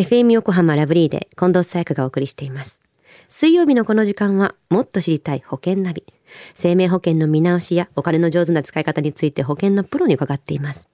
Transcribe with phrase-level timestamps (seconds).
[0.00, 2.80] FM 横浜ラブリーで近藤沙耶香がお送りしています。
[3.28, 6.04] 水曜日のこの時間はもっと知りたい保険ナビ。
[6.54, 10.88] 生命保険の見直しやお金の上手な使い方について保険のプロに伺っています。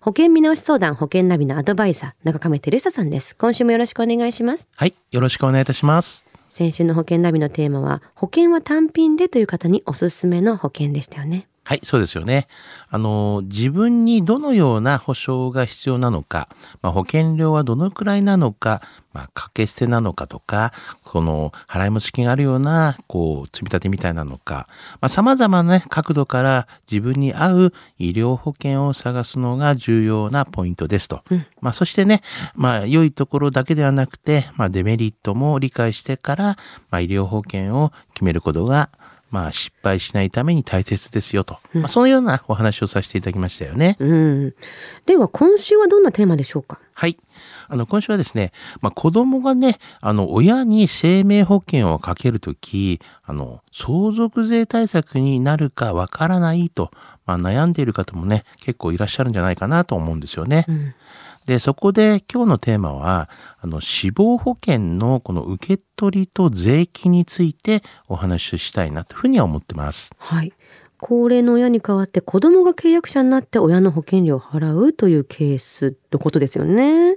[0.00, 3.36] 保険見直し相談保険ナビのアドバイザー中亀照久さんです。
[3.36, 4.68] 今週もよろしくお願いします。
[4.74, 4.94] はい。
[5.10, 6.24] よろしくお願いいたします。
[6.48, 11.46] 先週の保険ナビのテーマは保険は単品でという方におすすめの保険でしたよね。
[11.70, 12.48] はい、そうですよね。
[12.88, 16.48] あの、自分にどのような保証が必要なのか、
[16.82, 18.82] まあ、保険料はどのくらいなのか、
[19.12, 20.72] まあ、掛け捨てなのかとか、
[21.04, 24.66] この払い戻し金があるような、こう、積み立てみたいなのか、
[25.00, 31.22] まあ、様々なね、角度から自分に合う医療保険を探すのが重要なポイントですと。
[31.60, 32.22] まあ、そしてね、
[32.56, 36.44] まあ、良いところだけではなくて、まあ、デメリットも理解してから、
[36.90, 38.90] まあ、医療保険を決めることが
[39.30, 41.58] まあ失敗しないために大切ですよと。
[41.72, 43.96] まあそのようなお話をさせていただきましたよね。
[44.00, 44.54] うん。
[45.06, 46.80] では今週はどんなテーマでしょうか？
[46.94, 47.16] はい。
[47.68, 56.90] あの、今週はですね、まあ子供がね、あの、親に生命保険をかけるとき、あの、相続税対策になるかわからないと、
[57.24, 60.66] まあ悩んでいる方もね、結構いらっしゃるんじゃないかなと思うんですよね。
[60.68, 60.94] ん
[61.46, 63.28] で、そこで今日のテーマは、
[63.60, 70.12] あの、死亡保険のこの受け取りと税金についてお話ししたいなというふうには思ってます。
[70.18, 70.52] はい。
[71.02, 77.16] 高齢の親に代わって子供が契約者になって親の保険料を払うというケースのことですよね。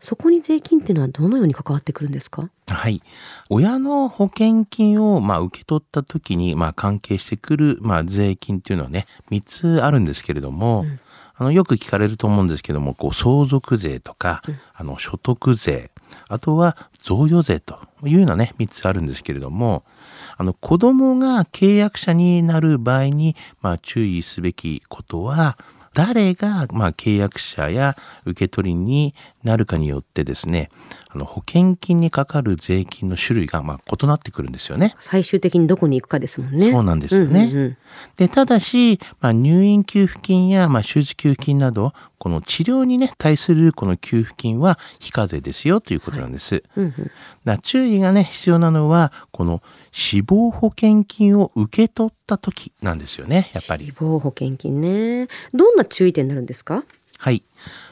[0.00, 2.50] そこに税金っていうのはどのように関わってくるんですか？
[2.66, 3.00] はい。
[3.48, 10.84] 親の保険金を、まあ、受け取った時に、まあ、関係してくる、まあ、税金っていうのはね、3つあるんですけれども、
[11.40, 14.42] あの、よく聞かれると思うんですけども、こう、相続税とか、
[14.74, 15.90] あの、所得税、
[16.28, 19.82] あとは贈与税というようなね、3つあるんですけれども、
[20.36, 25.56] あの、子供が契約者になる場合に、まあ、注意すべきことは、
[25.92, 30.70] 誰が、まあ、契約者や受け取りになるかによってですね、
[31.08, 34.94] あの、保険金にかかる税金の種類が、まあ、異なってくるんですよね。
[35.00, 36.70] 最終的にどこに行くかですもんね。
[36.70, 37.44] そうなんですよね。
[37.44, 37.76] うんうんうん
[38.16, 46.62] で、ただし、まあ、入院給付金や、まあ、手術給付金など、この治療にね、対するこの給付金は非課税ですよということなんです。
[46.76, 47.10] うんうんだか
[47.44, 49.62] ら注意がね、必要なのは、この
[49.92, 53.92] 死亡保険金を受け取った時なんですよね、やっぱり死。
[53.92, 55.28] 亡保険金ね。
[55.54, 56.84] どんな注意点になるんですか？
[57.18, 57.42] はい。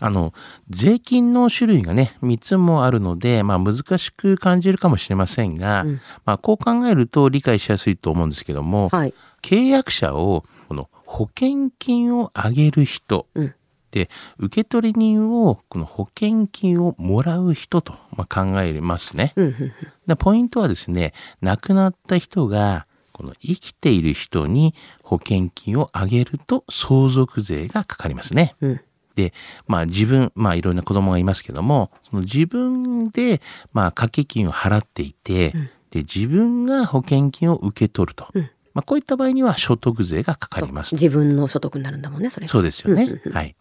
[0.00, 0.34] あの、
[0.68, 5.84] 税金の種類がね、3つもあるので、まあ難しく感じるかもしれませんが、
[6.26, 9.14] まあこう考えると理解しやすいと思うんですけども、はい。
[9.40, 13.54] 契約者をこの保険金を上げる人、うん
[13.90, 19.32] で受取人をこの保険金をもらう人と、まあ、考えますね。
[19.36, 19.72] うんうんうん
[20.08, 28.56] でポイントはですね亡くなった人がこの生きている人に保険金を上げると相続税がかかりますね。
[28.60, 28.80] うん
[29.14, 29.32] で、
[29.68, 33.40] まあ自分、まあいろんな子供がいますけども、その自分で、
[33.72, 35.52] まあ掛け金を払っていて、
[35.92, 38.26] で、自分が保険金を受け取ると。
[38.74, 40.96] まあこういった場合には所得税がかかります。
[40.96, 43.06] 自分の所得になるんだもんね、それがそうですよね。
[43.32, 43.54] はい。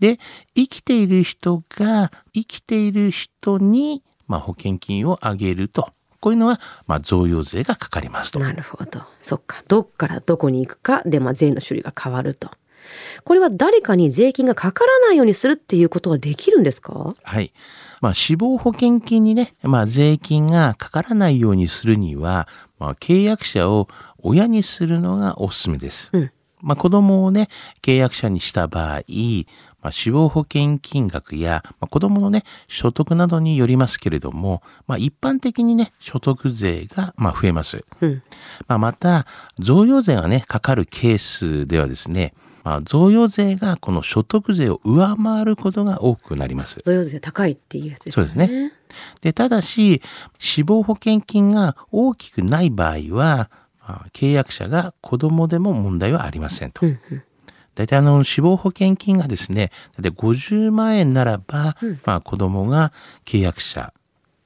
[0.00, 0.18] で、
[0.56, 5.92] 生きている人が、生きている人に、まあ保険金を上げると。
[6.26, 8.40] こういうのは、まあ贈与税がかかりますと。
[8.40, 9.00] なるほど。
[9.22, 9.62] そっか。
[9.68, 12.50] どっからどこに行くかで、まあ、税の種類が変わると。
[13.22, 17.14] これは誰かに税金がかからないようにするっていうことはできるんですか？
[17.22, 17.52] はい。
[18.00, 22.48] まあ、死亡保険金にね、まあ、税金がかからないようにするには、
[22.80, 23.86] まあ、契約者を
[24.18, 26.10] 親にするのがおすすめです。
[26.12, 27.48] うんまあ、子供をね、
[27.82, 29.02] 契約者にした場合、
[29.82, 37.84] まあ、死亡保険金額や、まあ、子供のね、所得などによりますけれども、まあ、一般的にね、所得税が、まあ、増えます。
[38.00, 38.22] うん。
[38.66, 39.26] まあ、また、
[39.58, 46.80] 贈与税がね、かかるケースではですね、まあ、贈与税がこの所得税を上回ることが多くなります。
[46.84, 48.28] 贈与税高いっていうやつですよね。
[48.28, 48.72] そうですね。
[49.20, 50.02] で、ただし、
[50.40, 53.50] 死亡保険金が大きくない場合は、
[53.86, 56.84] まあ契約者が子供でも問題はありませんと。
[56.84, 57.22] うんうん
[57.76, 62.92] 大体あの死亡保険金がですね、大体50万円ならば、まあ子供が
[63.24, 63.92] 契約者、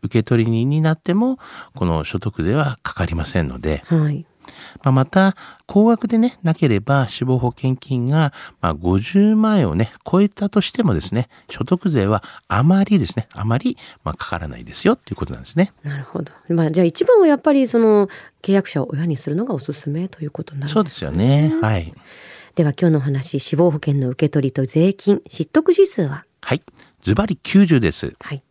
[0.02, 1.38] 受取人になっても、
[1.74, 4.26] この所得税はかかりませんので、はい。
[4.82, 5.36] まあ、また、
[5.66, 15.72] 高額でね、なければ死亡保険金が、まあ、50万円をね、超えたとしてもですね、所得税はあまりですね、あまり、まあ、かからないですよっていうことなんですね。
[15.84, 16.32] なるほど。
[16.48, 18.08] まあ、じゃあ一番はやっぱりその
[18.42, 21.54] 契約者を親にするのがおすすめということになるんそうですよね。
[21.60, 21.92] はい。
[22.56, 26.24] では今日のお話、死亡保険の受け取りと税金、失得指数は？
[26.42, 26.62] はい。
[27.00, 28.14] ズバリ90です。
[28.20, 28.42] はい。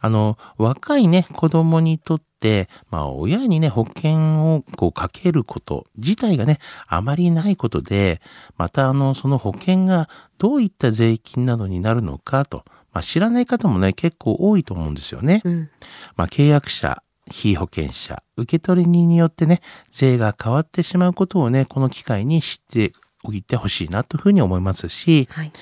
[0.00, 8.20] あの、若いね、子供にとって、まあ、親にね、保険をこうかけること自体がね、あまりないことで、
[8.56, 10.08] また、あの、その保険が
[10.38, 15.40] どういった税金などになるのかと、ままあ、知らない方もね、結構多いと思うんですよね。
[15.44, 15.70] うん。
[16.16, 17.00] まあ、契約者、
[17.30, 19.60] 被保険者、受取人によってね、
[19.92, 22.92] 税が変わってしまうことをね、この機会に知って
[23.28, 25.52] おいてほしいなというふうに思いますし、はい。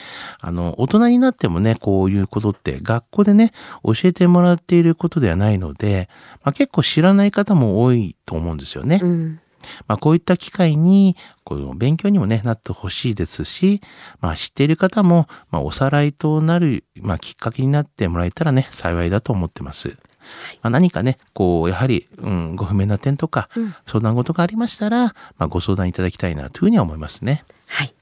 [0.40, 3.52] あの、大人になってもね、こういうことって学校でね、
[3.84, 6.08] 教えてもらっていることではないので、
[6.44, 9.00] まあ、結構知らない方も多いと思うんですよね。
[9.02, 9.40] うん。
[9.88, 13.80] まあ、こういった機会に、この勉強にもね、なってほしいですし、
[14.20, 19.96] まあ、知っている方も、まあ、おさらいとなる、まあ、きっかけになってもらえたらね、幸いだと思ってます。
[20.62, 23.48] まあ、何かね、こう、やはり、うん、ご不明な点とか、
[23.86, 27.44] 相談事がありましたら、まあ、ご相談いただきたいなというふうには思いますね。
[27.66, 27.94] はい。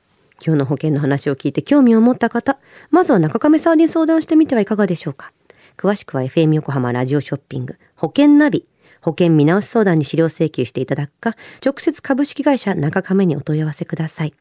[0.45, 2.59] 今日の保険の話を聞いて興味を持った方、
[2.91, 5.33] まずは中亀さんに相談してみてはいかがでしょうか。
[5.77, 8.69] 詳しくは FM 横浜ラジオショッピング保険ナビ
[9.01, 14.33] 保険見直し相談に資料請求していただくか、直接株式会社中亀にお問い合わせください。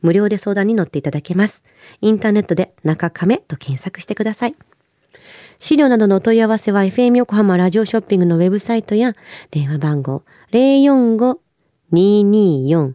[0.00, 1.62] 無料で相談に乗っていただけます。
[2.00, 4.54] インターネットで中亀と検索してください。
[5.58, 9.12] 資料などのお問い合わせは FM 横浜ラジオショッピングのウェブサイトや
[9.50, 10.22] 電話番号
[10.52, 12.94] 045-224